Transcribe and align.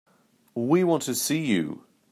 We 0.55 0.83
want 0.83 1.03
to 1.03 1.13
see 1.13 1.45
you. 1.45 1.83